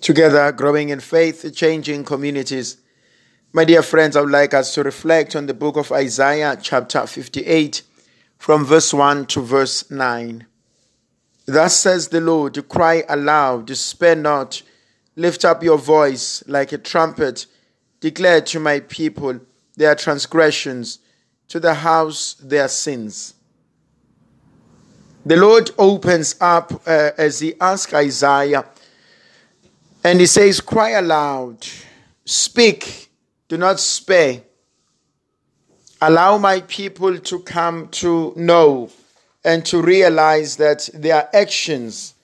[0.00, 2.78] Together, growing in faith, changing communities.
[3.52, 7.06] My dear friends, I would like us to reflect on the book of Isaiah, chapter
[7.06, 7.82] 58,
[8.38, 10.46] from verse 1 to verse 9.
[11.46, 14.62] Thus says the Lord, cry aloud, spare not,
[15.16, 17.46] lift up your voice like a trumpet,
[18.00, 19.40] declare to my people
[19.76, 21.00] their transgressions,
[21.48, 23.34] to the house their sins.
[25.26, 28.64] The Lord opens up uh, as he asks Isaiah,
[30.04, 31.66] and he says, Cry aloud,
[32.24, 33.10] speak,
[33.48, 34.42] do not spare.
[36.02, 38.90] Allow my people to come to know
[39.44, 42.14] and to realize that their actions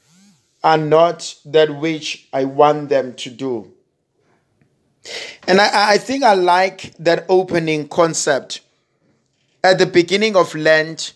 [0.65, 3.73] are not that which I want them to do.
[5.47, 8.61] And I, I think I like that opening concept
[9.63, 11.15] at the beginning of Lent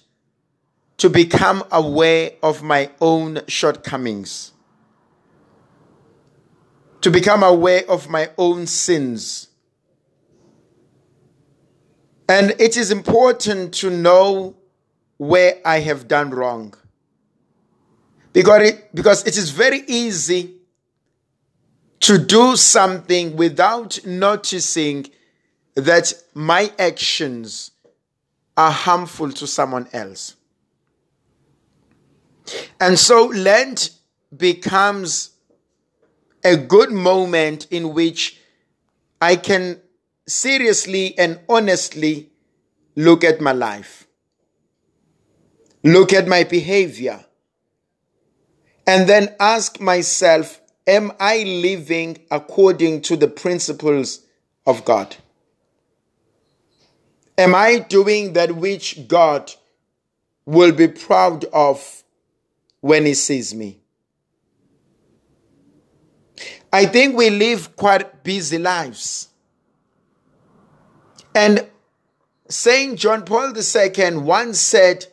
[0.98, 4.52] to become aware of my own shortcomings,
[7.00, 9.48] to become aware of my own sins.
[12.28, 14.56] And it is important to know
[15.16, 16.74] where I have done wrong.
[18.32, 20.54] Because it, because it is very easy
[22.00, 25.06] to do something without noticing
[25.74, 27.72] that my actions
[28.56, 30.36] are harmful to someone else.
[32.80, 33.90] And so Lent
[34.36, 35.30] becomes
[36.44, 38.38] a good moment in which
[39.20, 39.80] I can
[40.26, 42.30] seriously and honestly
[42.96, 44.06] look at my life,
[45.82, 47.24] look at my behavior,
[48.86, 54.20] and then ask myself, am I living according to the principles
[54.66, 55.16] of God?
[57.36, 59.52] Am I doing that which God
[60.44, 62.02] will be proud of
[62.80, 63.79] when He sees me?
[66.72, 69.28] I think we live quite busy lives.
[71.34, 71.66] And
[72.48, 72.98] St.
[72.98, 75.06] John Paul II once said,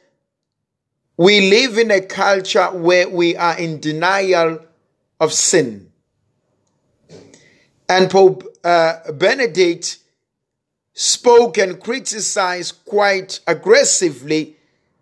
[1.16, 4.60] We live in a culture where we are in denial
[5.20, 5.92] of sin.
[7.90, 10.00] And Pope uh, Benedict
[10.94, 14.58] spoke and criticized quite aggressively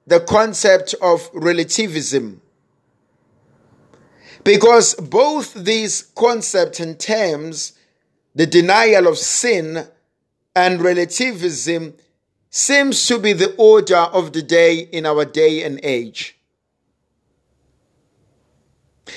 [0.06, 2.42] the concept of relativism.
[4.46, 7.74] Because both these concepts and terms,
[8.36, 9.88] the denial of sin
[10.56, 11.96] and relativism,
[12.52, 16.38] seems to be the order of the day in our day and age.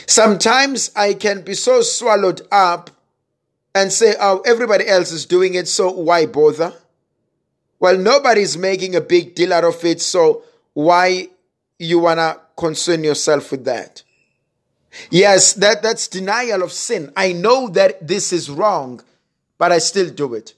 [0.07, 2.91] Sometimes I can be so swallowed up
[3.75, 6.73] and say, oh, everybody else is doing it, so why bother?
[7.79, 11.29] Well, nobody's making a big deal out of it, so why
[11.79, 14.05] you wanna concern yourself with that?
[15.11, 17.13] Yes, that, that's denial of sin.
[17.17, 19.03] I know that this is wrong,
[19.57, 20.55] but I still do it.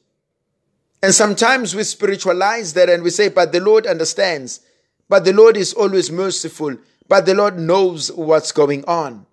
[1.03, 4.61] And sometimes we spiritualize that and we say, but the Lord understands.
[5.09, 6.77] But the Lord is always merciful.
[7.09, 9.27] But the Lord knows what's going on.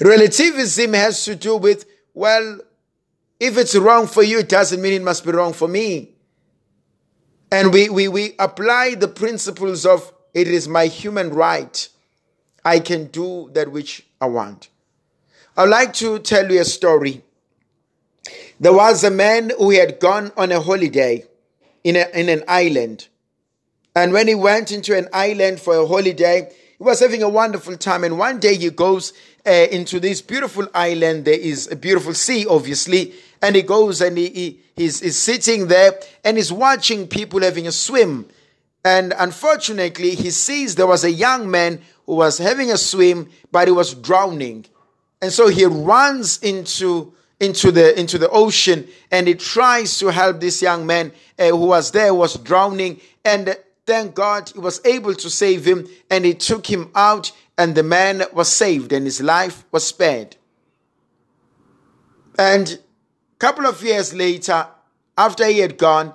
[0.00, 2.60] Relativism has to do with, well,
[3.38, 6.10] if it's wrong for you, it doesn't mean it must be wrong for me.
[7.50, 11.88] And we, we, we apply the principles of it is my human right.
[12.64, 14.68] I can do that which I want.
[15.56, 17.22] I'd like to tell you a story.
[18.58, 21.24] There was a man who had gone on a holiday
[21.82, 23.08] in, a, in an island.
[23.96, 27.76] And when he went into an island for a holiday, he was having a wonderful
[27.76, 28.04] time.
[28.04, 29.12] And one day he goes
[29.46, 31.24] uh, into this beautiful island.
[31.24, 33.14] There is a beautiful sea, obviously.
[33.42, 37.66] And he goes and he, he he's, he's sitting there and he's watching people having
[37.66, 38.28] a swim.
[38.84, 43.68] And unfortunately, he sees there was a young man who was having a swim, but
[43.68, 44.66] he was drowning.
[45.20, 50.40] And so he runs into into the into the ocean and he tries to help
[50.40, 55.14] this young man uh, who was there was drowning and thank god he was able
[55.14, 59.22] to save him and he took him out and the man was saved and his
[59.22, 60.36] life was spared
[62.38, 64.66] and a couple of years later
[65.16, 66.12] after he had gone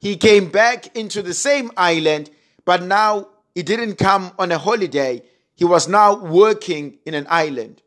[0.00, 2.30] he came back into the same island
[2.68, 5.22] but now he didn't come on a holiday.
[5.54, 7.80] He was now working in an island.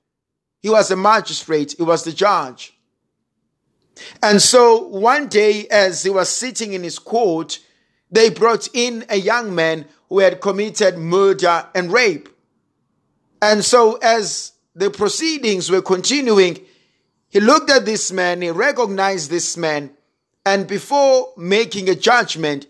[0.60, 1.76] He was a magistrate.
[1.78, 2.74] He was the judge.
[4.24, 7.60] And so one day, as he was sitting in his court,
[8.10, 12.28] they brought in a young man who had committed murder and rape.
[13.40, 16.58] And so, as the proceedings were continuing,
[17.30, 19.92] he looked at this man, he recognized this man,
[20.46, 22.68] and before making a judgment,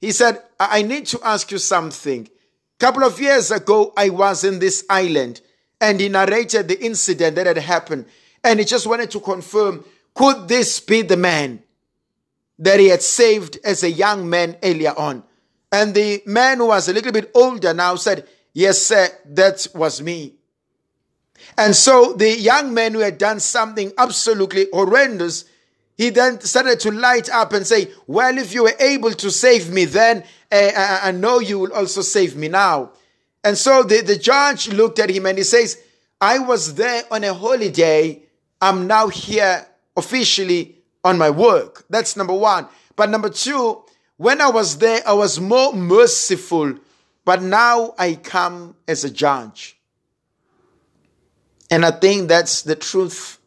[0.00, 2.28] he said, I need to ask you something.
[2.28, 5.40] A couple of years ago, I was in this island,
[5.80, 8.06] and he narrated the incident that had happened.
[8.42, 9.84] And he just wanted to confirm
[10.14, 11.62] could this be the man
[12.58, 15.22] that he had saved as a young man earlier on?
[15.70, 20.02] And the man who was a little bit older now said, Yes, sir, that was
[20.02, 20.34] me.
[21.56, 25.46] And so the young man who had done something absolutely horrendous,
[26.02, 29.70] he then started to light up and say, Well, if you were able to save
[29.70, 32.90] me then, uh, I know you will also save me now.
[33.44, 35.80] And so the, the judge looked at him and he says,
[36.20, 38.20] I was there on a holiday.
[38.60, 39.64] I'm now here
[39.96, 41.84] officially on my work.
[41.88, 42.66] That's number one.
[42.96, 43.84] But number two,
[44.16, 46.78] when I was there, I was more merciful,
[47.24, 49.76] but now I come as a judge.
[51.70, 53.38] And I think that's the truth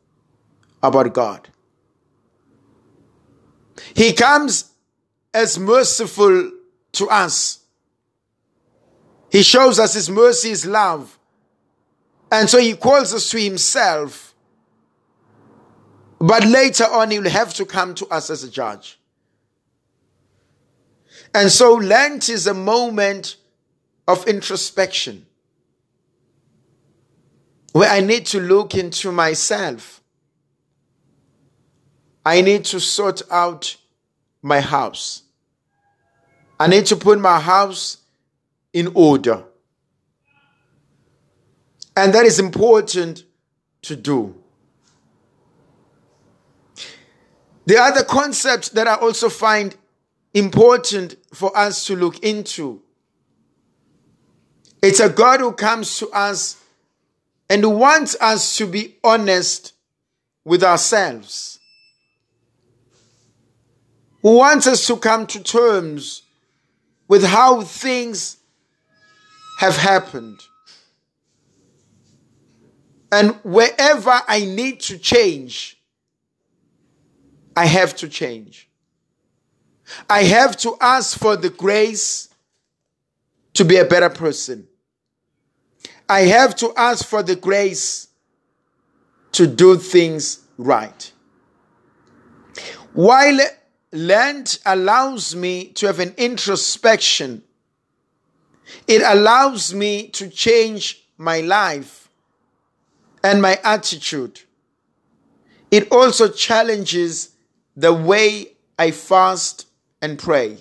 [0.81, 1.49] about God.
[3.95, 4.73] He comes
[5.33, 6.51] as merciful
[6.91, 7.59] to us.
[9.31, 11.17] He shows us His mercy, His love.
[12.31, 14.35] And so He calls us to Himself.
[16.19, 18.99] But later on, He will have to come to us as a judge.
[21.33, 23.37] And so Lent is a moment
[24.07, 25.25] of introspection
[27.71, 30.01] where I need to look into myself.
[32.25, 33.77] I need to sort out
[34.45, 35.23] my house.
[36.59, 37.97] I need to put my house
[38.71, 39.43] in order.
[41.97, 43.23] And that is important
[43.81, 44.35] to do.
[47.65, 49.75] The other concept that I also find
[50.33, 52.81] important for us to look into
[54.85, 56.61] it's a God who comes to us
[57.49, 59.73] and wants us to be honest
[60.43, 61.54] with ourselves.
[64.25, 66.23] Who wants us to come to terms
[67.07, 68.37] with how things
[69.59, 70.39] have happened.
[73.11, 75.79] And wherever I need to change,
[77.55, 78.67] I have to change.
[80.09, 82.29] I have to ask for the grace
[83.53, 84.67] to be a better person.
[86.09, 88.07] I have to ask for the grace
[89.33, 91.11] to do things right.
[92.93, 93.39] While
[93.95, 97.43] Lent allows me to have an introspection,
[98.87, 102.09] it allows me to change my life
[103.23, 104.41] and my attitude.
[105.71, 107.31] It also challenges
[107.75, 109.67] the way I fast
[110.01, 110.57] and pray.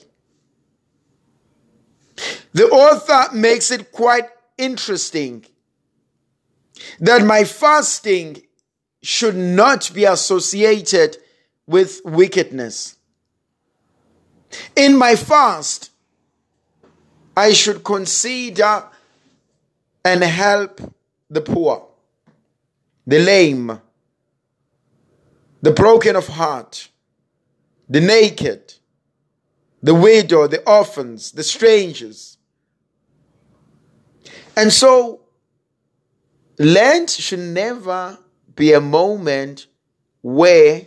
[2.52, 5.44] The author makes it quite interesting
[7.00, 8.42] that my fasting
[9.02, 11.18] should not be associated
[11.66, 12.96] with wickedness.
[14.76, 15.90] In my fast,
[17.36, 18.84] I should consider
[20.04, 20.80] and help
[21.30, 21.86] the poor,
[23.06, 23.80] the lame,
[25.62, 26.88] the broken of heart,
[27.88, 28.74] the naked,
[29.82, 32.38] the widow, the orphans, the strangers.
[34.56, 35.20] And so,
[36.58, 38.18] Lent should never
[38.54, 39.66] be a moment
[40.22, 40.86] where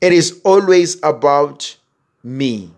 [0.00, 1.76] it is always about
[2.22, 2.70] me.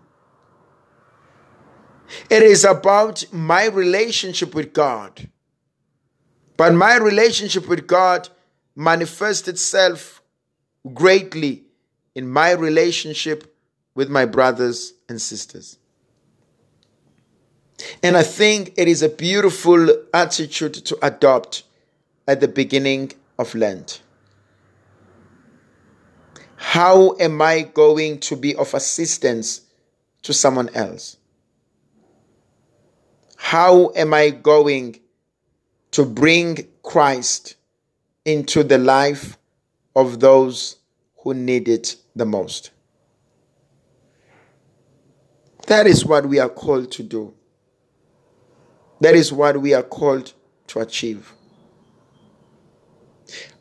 [2.29, 5.29] It is about my relationship with God.
[6.57, 8.29] But my relationship with God
[8.75, 10.21] manifests itself
[10.93, 11.63] greatly
[12.15, 13.55] in my relationship
[13.95, 15.77] with my brothers and sisters.
[18.03, 21.63] And I think it is a beautiful attitude to adopt
[22.27, 24.01] at the beginning of Lent.
[26.61, 29.61] How am I going to be of assistance
[30.23, 31.15] to someone else?
[33.37, 34.99] How am I going
[35.91, 37.55] to bring Christ
[38.25, 39.37] into the life
[39.95, 40.75] of those
[41.23, 42.71] who need it the most?
[45.67, 47.33] That is what we are called to do.
[48.99, 50.33] That is what we are called
[50.67, 51.31] to achieve.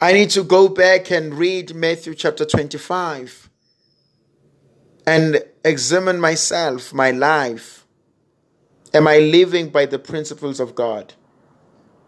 [0.00, 3.50] I need to go back and read Matthew chapter 25
[5.06, 7.86] and examine myself, my life.
[8.92, 11.14] Am I living by the principles of God?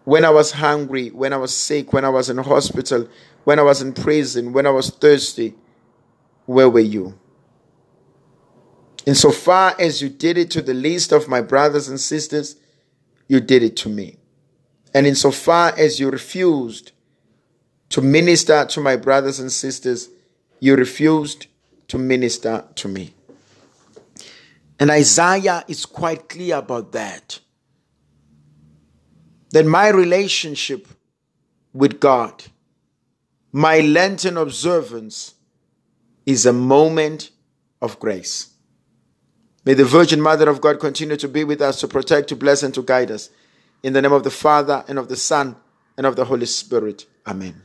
[0.05, 3.09] When I was hungry, when I was sick, when I was in hospital,
[3.45, 5.55] when I was in prison, when I was thirsty,
[6.47, 7.19] where were you?
[9.07, 12.57] Insofar as you did it to the least of my brothers and sisters,
[13.29, 14.19] you did it to me.
[14.93, 16.93] And insofar as you refused
[17.91, 20.09] to minister to my brothers and sisters,
[20.59, 21.47] you refused
[21.89, 23.15] to minister to me.
[24.79, 27.41] And Isaiah is quite clear about that.
[29.51, 30.87] that my relationship
[31.73, 32.45] with God,
[33.53, 35.35] my Lenten observance,
[36.27, 37.31] is a moment
[37.83, 38.51] of grace.
[39.65, 42.63] May the Virgin Mother of God continue to be with us, to protect, to bless,
[42.63, 43.31] and to guide us.
[43.83, 45.57] In the name of the Father, and of the Son,
[45.97, 47.07] and of the Holy Spirit.
[47.27, 47.63] Amen.